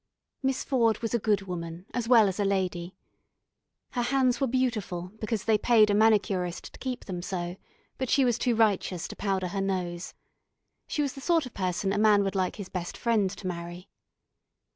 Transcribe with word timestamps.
Miss 0.41 0.63
Ford 0.63 0.97
was 1.03 1.13
a 1.13 1.19
good 1.19 1.43
woman, 1.43 1.85
as 1.93 2.07
well 2.07 2.27
as 2.27 2.39
a 2.39 2.43
lady. 2.43 2.95
Her 3.91 4.01
hands 4.01 4.41
were 4.41 4.47
beautiful 4.47 5.11
because 5.19 5.43
they 5.43 5.59
paid 5.59 5.91
a 5.91 5.93
manicurist 5.93 6.73
to 6.73 6.79
keep 6.79 7.05
them 7.05 7.21
so, 7.21 7.55
but 7.99 8.09
she 8.09 8.25
was 8.25 8.39
too 8.39 8.55
righteous 8.55 9.07
to 9.09 9.15
powder 9.15 9.49
her 9.49 9.61
nose. 9.61 10.15
She 10.87 11.03
was 11.03 11.13
the 11.13 11.21
sort 11.21 11.45
of 11.45 11.53
person 11.53 11.93
a 11.93 11.99
man 11.99 12.23
would 12.23 12.33
like 12.33 12.55
his 12.55 12.67
best 12.67 12.97
friend 12.97 13.29
to 13.29 13.45
marry. 13.45 13.89